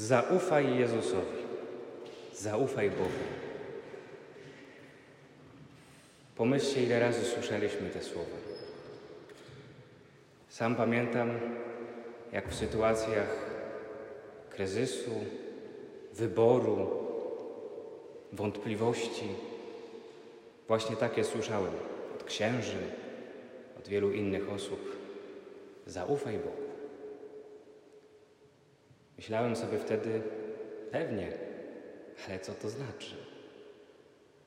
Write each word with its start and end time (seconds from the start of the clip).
Zaufaj 0.00 0.78
Jezusowi. 0.78 1.44
Zaufaj 2.34 2.90
Bogu. 2.90 3.24
Pomyślcie, 6.36 6.82
ile 6.82 7.00
razy 7.00 7.24
słyszeliśmy 7.24 7.90
te 7.90 8.02
słowa. 8.02 8.36
Sam 10.48 10.76
pamiętam, 10.76 11.30
jak 12.32 12.48
w 12.48 12.54
sytuacjach 12.54 13.36
kryzysu, 14.50 15.10
wyboru, 16.12 16.90
wątpliwości, 18.32 19.28
właśnie 20.68 20.96
takie 20.96 21.24
słyszałem 21.24 21.72
od 22.14 22.24
księży, 22.24 22.78
od 23.78 23.88
wielu 23.88 24.12
innych 24.12 24.52
osób. 24.52 24.96
Zaufaj 25.86 26.38
Bogu. 26.38 26.69
Myślałem 29.20 29.56
sobie 29.56 29.78
wtedy, 29.78 30.22
pewnie, 30.90 31.32
ale 32.28 32.38
co 32.38 32.52
to 32.52 32.68
znaczy? 32.68 33.14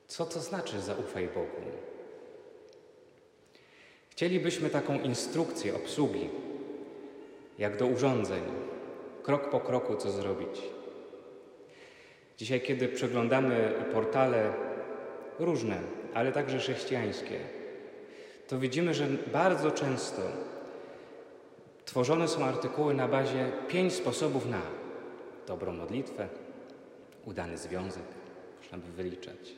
Co 0.07 0.25
to 0.25 0.39
znaczy 0.39 0.81
zaufaj 0.81 1.27
Bogu? 1.27 1.61
Chcielibyśmy 4.09 4.69
taką 4.69 4.99
instrukcję 4.99 5.75
obsługi, 5.75 6.29
jak 7.59 7.77
do 7.77 7.85
urządzeń, 7.85 8.41
krok 9.23 9.49
po 9.49 9.59
kroku, 9.59 9.95
co 9.95 10.11
zrobić. 10.11 10.61
Dzisiaj, 12.37 12.61
kiedy 12.61 12.87
przeglądamy 12.87 13.73
portale 13.93 14.53
różne, 15.39 15.79
ale 16.13 16.31
także 16.31 16.57
chrześcijańskie, 16.57 17.39
to 18.47 18.59
widzimy, 18.59 18.93
że 18.93 19.07
bardzo 19.33 19.71
często 19.71 20.21
tworzone 21.85 22.27
są 22.27 22.45
artykuły 22.45 22.93
na 22.93 23.07
bazie 23.07 23.51
pięć 23.67 23.93
sposobów 23.93 24.45
na 24.45 24.61
dobrą 25.47 25.73
modlitwę, 25.73 26.27
udany 27.25 27.57
związek, 27.57 28.03
można 28.61 28.77
by 28.77 28.91
wyliczać. 28.91 29.55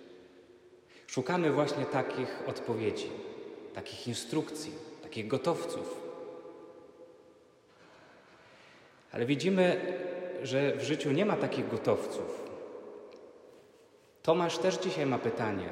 Szukamy 1.07 1.51
właśnie 1.51 1.85
takich 1.85 2.43
odpowiedzi, 2.47 3.09
takich 3.73 4.07
instrukcji, 4.07 4.71
takich 5.03 5.27
gotowców. 5.27 6.05
Ale 9.11 9.25
widzimy, 9.25 9.93
że 10.43 10.75
w 10.75 10.83
życiu 10.83 11.11
nie 11.11 11.25
ma 11.25 11.35
takich 11.35 11.69
gotowców. 11.69 12.45
Tomasz 14.23 14.57
też 14.57 14.77
dzisiaj 14.77 15.05
ma 15.05 15.17
pytanie. 15.17 15.69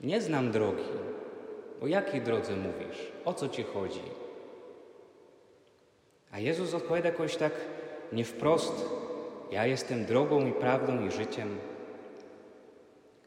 Nie 0.00 0.20
znam 0.20 0.52
drogi. 0.52 0.84
O 1.82 1.86
jakiej 1.86 2.20
drodze 2.20 2.56
mówisz? 2.56 3.12
O 3.24 3.34
co 3.34 3.48
ci 3.48 3.62
chodzi? 3.62 4.02
A 6.32 6.38
Jezus 6.38 6.74
odpowiada 6.74 7.08
jakoś 7.08 7.36
tak 7.36 7.52
nie 8.12 8.24
wprost: 8.24 8.88
Ja 9.50 9.66
jestem 9.66 10.04
drogą 10.04 10.46
i 10.46 10.52
prawdą 10.52 11.06
i 11.06 11.10
życiem. 11.10 11.58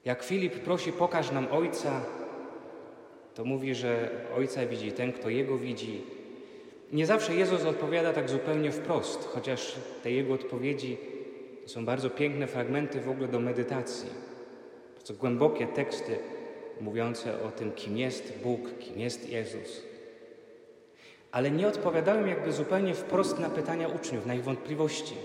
Jak 0.05 0.23
Filip 0.23 0.53
prosi, 0.53 0.91
pokaż 0.91 1.31
nam 1.31 1.47
Ojca, 1.51 2.01
to 3.33 3.45
mówi, 3.45 3.75
że 3.75 4.09
Ojca 4.37 4.65
widzi 4.65 4.91
ten, 4.91 5.13
kto 5.13 5.29
Jego 5.29 5.57
widzi. 5.57 6.01
Nie 6.91 7.05
zawsze 7.05 7.35
Jezus 7.35 7.65
odpowiada 7.65 8.13
tak 8.13 8.29
zupełnie 8.29 8.71
wprost, 8.71 9.25
chociaż 9.25 9.75
te 10.03 10.11
Jego 10.11 10.33
odpowiedzi 10.33 10.97
to 11.63 11.69
są 11.69 11.85
bardzo 11.85 12.09
piękne 12.09 12.47
fragmenty 12.47 13.01
w 13.01 13.09
ogóle 13.09 13.27
do 13.27 13.39
medytacji. 13.39 14.09
Bardzo 14.95 15.13
głębokie 15.13 15.67
teksty 15.67 16.19
mówiące 16.81 17.43
o 17.43 17.51
tym, 17.51 17.71
kim 17.71 17.97
jest 17.97 18.33
Bóg, 18.43 18.77
kim 18.79 18.99
jest 18.99 19.29
Jezus. 19.29 19.94
Ale 21.35 21.51
nie 21.51 21.67
odpowiadają 21.67 22.25
jakby 22.25 22.51
zupełnie 22.51 22.93
wprost 22.93 23.39
na 23.39 23.49
pytania 23.49 23.87
uczniów, 23.87 24.25
na 24.25 24.35
ich 24.35 24.43
wątpliwości. 24.43 25.15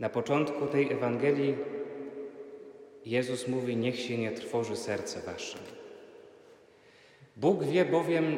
Na 0.00 0.08
początku 0.08 0.66
tej 0.66 0.92
Ewangelii 0.92 1.56
Jezus 3.06 3.48
mówi: 3.48 3.76
Niech 3.76 4.00
się 4.00 4.18
nie 4.18 4.32
trwoży 4.32 4.76
serce 4.76 5.20
wasze. 5.20 5.58
Bóg 7.36 7.64
wie 7.64 7.84
bowiem, 7.84 8.36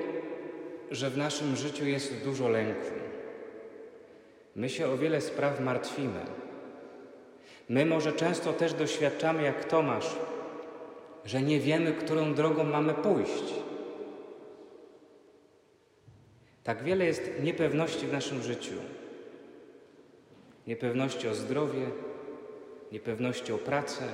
że 0.91 1.11
w 1.11 1.17
naszym 1.17 1.57
życiu 1.57 1.87
jest 1.87 2.25
dużo 2.25 2.49
lęku. 2.49 2.91
My 4.57 4.69
się 4.69 4.89
o 4.89 4.97
wiele 4.97 5.21
spraw 5.21 5.61
martwimy. 5.61 6.21
My 7.69 7.87
może 7.87 8.13
często 8.13 8.53
też 8.53 8.75
doświadczamy, 8.75 9.43
jak 9.43 9.65
Tomasz, 9.65 10.17
że 11.25 11.43
nie 11.43 11.61
wiemy, 11.61 11.93
którą 11.93 12.35
drogą 12.35 12.65
mamy 12.65 12.95
pójść. 12.95 13.55
Tak 16.65 16.83
wiele 16.83 17.05
jest 17.05 17.31
niepewności 17.43 18.07
w 18.07 18.13
naszym 18.13 18.43
życiu. 18.43 18.75
Niepewności 20.67 21.29
o 21.29 21.35
zdrowie, 21.35 21.87
niepewności 22.93 23.53
o 23.53 23.59
pracę, 23.59 24.05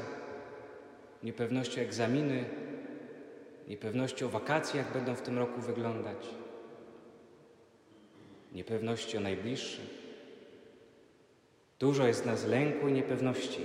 niepewności 1.23 1.81
o 1.81 1.83
egzaminy, 1.83 2.45
niepewności 3.69 4.25
o 4.25 4.29
wakacje, 4.29 4.79
jak 4.79 4.93
będą 4.93 5.15
w 5.15 5.23
tym 5.23 5.39
roku 5.39 5.61
wyglądać, 5.61 6.27
niepewności 8.53 9.17
o 9.17 9.21
najbliższych. 9.21 10.01
Dużo 11.79 12.07
jest 12.07 12.27
nas 12.27 12.47
lęku 12.47 12.89
i 12.89 12.93
niepewności. 12.93 13.61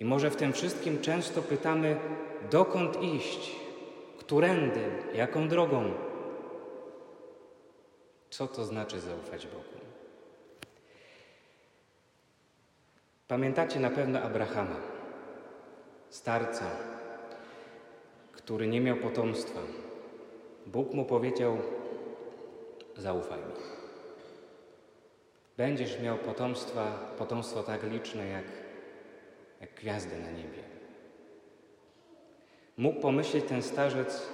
I 0.00 0.04
może 0.04 0.30
w 0.30 0.36
tym 0.36 0.52
wszystkim 0.52 1.00
często 1.00 1.42
pytamy, 1.42 1.96
dokąd 2.50 3.02
iść, 3.02 3.56
którędy, 4.18 4.80
jaką 5.14 5.48
drogą. 5.48 5.92
Co 8.30 8.46
to 8.46 8.64
znaczy 8.64 9.00
zaufać 9.00 9.46
Bogu? 9.46 9.78
Pamiętacie 13.28 13.80
na 13.80 13.90
pewno 13.90 14.20
Abrahama, 14.20 14.76
starca, 16.10 16.64
który 18.32 18.66
nie 18.66 18.80
miał 18.80 18.96
potomstwa. 18.96 19.60
Bóg 20.66 20.94
mu 20.94 21.04
powiedział: 21.04 21.58
Zaufaj 22.96 23.38
mi. 23.38 23.54
Będziesz 25.56 26.00
miał 26.00 26.18
potomstwa, 26.18 27.14
potomstwo 27.18 27.62
tak 27.62 27.82
liczne 27.82 28.26
jak, 28.28 28.44
jak 29.60 29.74
gwiazdy 29.74 30.20
na 30.20 30.30
niebie. 30.30 30.62
Mógł 32.76 33.00
pomyśleć 33.00 33.44
ten 33.44 33.62
starzec, 33.62 34.28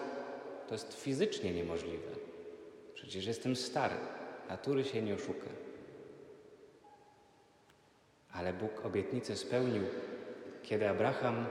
to 0.69 0.75
jest 0.75 0.95
fizycznie 0.95 1.55
niemożliwe. 1.55 2.11
Przecież 2.95 3.27
jestem 3.27 3.57
stary, 3.57 3.95
natury 4.49 4.85
się 4.85 5.03
nie 5.03 5.15
oszuka. 5.15 5.47
Ale 8.33 8.53
Bóg 8.53 8.85
obietnicę 8.85 9.37
spełnił, 9.37 9.83
kiedy 10.63 10.89
Abraham 10.89 11.47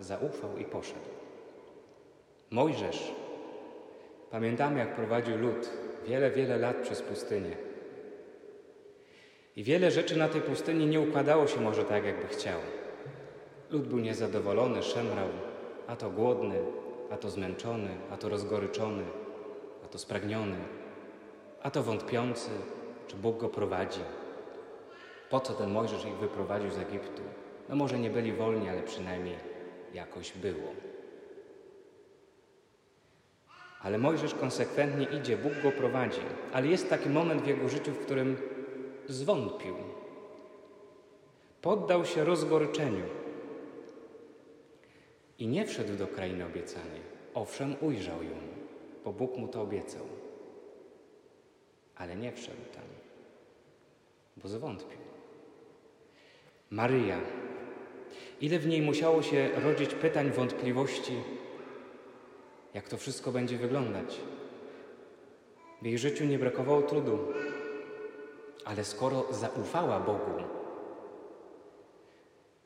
zaufał 0.00 0.58
i 0.58 0.64
poszedł. 0.64 1.08
Mojżesz, 2.50 3.12
pamiętamy 4.30 4.78
jak 4.78 4.96
prowadził 4.96 5.36
lud 5.38 5.70
wiele, 6.06 6.30
wiele 6.30 6.58
lat 6.58 6.76
przez 6.76 7.02
pustynię. 7.02 7.56
I 9.56 9.64
wiele 9.64 9.90
rzeczy 9.90 10.16
na 10.16 10.28
tej 10.28 10.40
pustyni 10.40 10.86
nie 10.86 11.00
układało 11.00 11.46
się 11.46 11.60
może 11.60 11.84
tak, 11.84 12.04
jakby 12.04 12.28
chciał. 12.28 12.60
Lud 13.72 13.86
był 13.86 13.98
niezadowolony, 13.98 14.82
szemrał, 14.82 15.28
a 15.86 15.96
to 15.96 16.10
głodny, 16.10 16.58
a 17.10 17.16
to 17.16 17.30
zmęczony, 17.30 17.88
a 18.10 18.16
to 18.16 18.28
rozgoryczony, 18.28 19.02
a 19.84 19.88
to 19.88 19.98
spragniony, 19.98 20.56
a 21.62 21.70
to 21.70 21.82
wątpiący, 21.82 22.50
czy 23.06 23.16
Bóg 23.16 23.38
go 23.38 23.48
prowadzi. 23.48 24.00
Po 25.30 25.40
co 25.40 25.52
ten 25.52 25.70
Mojżesz 25.70 26.04
ich 26.04 26.16
wyprowadził 26.16 26.70
z 26.70 26.78
Egiptu? 26.78 27.22
No 27.68 27.76
może 27.76 27.98
nie 27.98 28.10
byli 28.10 28.32
wolni, 28.32 28.68
ale 28.68 28.82
przynajmniej 28.82 29.36
jakoś 29.94 30.32
było. 30.32 30.72
Ale 33.82 33.98
Mojżesz 33.98 34.34
konsekwentnie 34.34 35.06
idzie, 35.18 35.36
Bóg 35.36 35.52
go 35.62 35.72
prowadzi. 35.72 36.20
Ale 36.52 36.66
jest 36.66 36.90
taki 36.90 37.08
moment 37.08 37.42
w 37.42 37.46
jego 37.46 37.68
życiu, 37.68 37.92
w 37.92 37.98
którym 37.98 38.36
zwątpił. 39.08 39.74
Poddał 41.62 42.04
się 42.04 42.24
rozgoryczeniu 42.24 43.21
i 45.38 45.46
nie 45.48 45.66
wszedł 45.66 45.96
do 45.96 46.06
krainy 46.06 46.46
obiecanej. 46.46 47.00
Owszem, 47.34 47.76
ujrzał 47.80 48.22
ją, 48.22 48.36
bo 49.04 49.12
Bóg 49.12 49.36
mu 49.36 49.48
to 49.48 49.62
obiecał. 49.62 50.06
Ale 51.96 52.16
nie 52.16 52.32
wszedł 52.32 52.62
tam, 52.74 52.84
bo 54.36 54.48
zwątpił. 54.48 54.98
Maryja. 56.70 57.20
Ile 58.40 58.58
w 58.58 58.66
niej 58.66 58.82
musiało 58.82 59.22
się 59.22 59.50
rodzić 59.64 59.94
pytań, 59.94 60.30
wątpliwości, 60.30 61.12
jak 62.74 62.88
to 62.88 62.96
wszystko 62.96 63.32
będzie 63.32 63.58
wyglądać. 63.58 64.20
W 65.82 65.86
jej 65.86 65.98
życiu 65.98 66.24
nie 66.24 66.38
brakowało 66.38 66.82
trudu, 66.82 67.18
ale 68.64 68.84
skoro 68.84 69.26
zaufała 69.30 70.00
Bogu, 70.00 70.42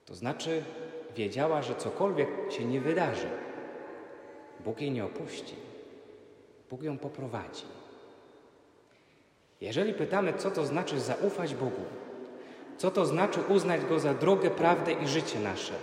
to 0.04 0.14
znaczy 0.14 0.64
wiedziała, 1.16 1.62
że 1.62 1.74
cokolwiek 1.74 2.28
się 2.50 2.64
nie 2.64 2.80
wydarzy, 2.80 3.28
Bóg 4.60 4.80
jej 4.80 4.90
nie 4.90 5.04
opuści, 5.04 5.54
Bóg 6.70 6.82
ją 6.82 6.98
poprowadzi. 6.98 7.64
Jeżeli 9.60 9.94
pytamy, 9.94 10.32
co 10.32 10.50
to 10.50 10.66
znaczy 10.66 11.00
zaufać 11.00 11.54
Bogu, 11.54 11.84
co 12.78 12.90
to 12.90 13.06
znaczy 13.06 13.40
uznać 13.48 13.84
Go 13.84 14.00
za 14.00 14.14
drogę, 14.14 14.50
prawdę 14.50 14.92
i 14.92 15.08
życie 15.08 15.40
nasze, 15.40 15.74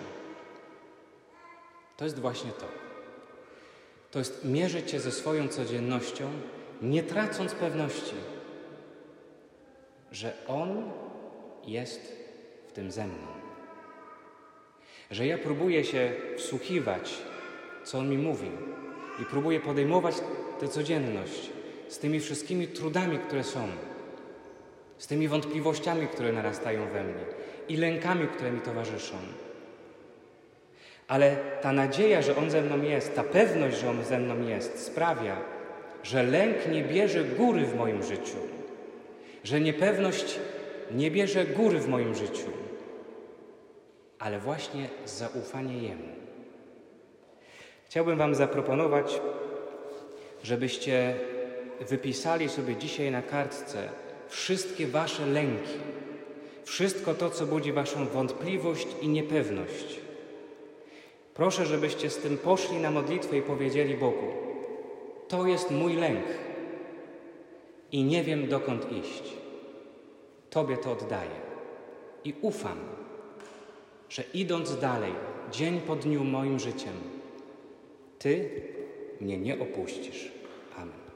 to 1.98 2.06
jest 2.06 2.20
właśnie 2.20 2.52
to. 2.52 2.66
To 4.12 4.20
jest 4.20 4.46
mierzyć 4.46 4.92
się 4.92 5.00
ze 5.00 5.12
swoją 5.12 5.48
codziennością, 5.48 6.30
nie 6.82 7.04
tracąc 7.04 7.54
pewności, 7.54 8.16
że 10.12 10.34
On 10.48 10.92
jest 11.66 12.16
w 12.68 12.72
tym 12.72 12.92
ze 12.92 13.08
mną. 13.08 13.43
Że 15.14 15.28
ja 15.28 15.38
próbuję 15.38 15.84
się 15.84 16.12
wsłuchiwać, 16.38 17.14
co 17.84 17.98
On 17.98 18.10
mi 18.10 18.18
mówi, 18.18 18.52
i 19.22 19.26
próbuję 19.26 19.60
podejmować 19.60 20.16
tę 20.60 20.68
codzienność 20.68 21.50
z 21.88 22.00
tymi 22.00 22.20
wszystkimi 22.20 22.68
trudami, 22.68 23.20
które 23.20 23.44
są, 23.44 23.68
z 24.98 25.08
tymi 25.08 25.28
wątpliwościami, 25.28 26.08
które 26.08 26.32
narastają 26.32 26.88
we 26.88 27.04
mnie 27.04 27.26
i 27.70 27.78
lękami, 27.78 28.28
które 28.28 28.52
mi 28.52 28.62
towarzyszą. 28.62 29.16
Ale 31.08 31.36
ta 31.62 31.72
nadzieja, 31.72 32.22
że 32.22 32.36
On 32.36 32.52
ze 32.52 32.62
mną 32.62 32.82
jest, 32.82 33.16
ta 33.16 33.24
pewność, 33.24 33.78
że 33.78 33.90
On 33.90 34.04
ze 34.04 34.20
mną 34.20 34.48
jest, 34.48 34.80
sprawia, 34.80 35.38
że 36.04 36.24
lęk 36.24 36.58
nie 36.72 36.84
bierze 36.84 37.24
góry 37.24 37.66
w 37.66 37.76
moim 37.76 38.04
życiu, 38.04 38.38
że 39.44 39.62
niepewność 39.62 40.40
nie 40.92 41.12
bierze 41.12 41.46
góry 41.46 41.80
w 41.80 41.88
moim 41.88 42.16
życiu, 42.16 42.63
ale 44.24 44.40
właśnie 44.40 44.90
zaufanie 45.06 45.78
Jemu. 45.78 46.08
Chciałbym 47.86 48.18
Wam 48.18 48.36
zaproponować, 48.36 49.22
żebyście 50.44 51.16
wypisali 51.80 52.50
sobie 52.50 52.76
dzisiaj 52.76 53.12
na 53.12 53.22
kartce 53.22 53.90
wszystkie 54.28 54.88
Wasze 54.88 55.26
lęki, 55.26 55.80
wszystko 56.64 57.14
to, 57.14 57.30
co 57.30 57.46
budzi 57.46 57.74
Waszą 57.74 58.06
wątpliwość 58.06 58.88
i 59.02 59.08
niepewność. 59.08 60.00
Proszę, 61.34 61.66
żebyście 61.66 62.10
z 62.10 62.18
tym 62.18 62.38
poszli 62.38 62.78
na 62.78 62.92
modlitwę 62.92 63.38
i 63.38 63.42
powiedzieli 63.42 63.98
Bogu: 63.98 64.34
To 65.28 65.48
jest 65.48 65.72
mój 65.72 65.96
lęk 65.96 66.26
i 67.92 68.04
nie 68.04 68.24
wiem 68.24 68.48
dokąd 68.48 68.92
iść. 68.92 69.24
Tobie 70.50 70.78
to 70.78 70.92
oddaję 70.92 71.42
i 72.24 72.34
ufam, 72.42 72.78
że 74.14 74.24
idąc 74.34 74.80
dalej, 74.80 75.12
dzień 75.52 75.82
po 75.82 75.96
dniu 75.96 76.24
moim 76.24 76.60
życiem, 76.60 76.94
Ty 78.20 78.50
mnie 79.22 79.38
nie 79.38 79.60
opuścisz. 79.60 80.32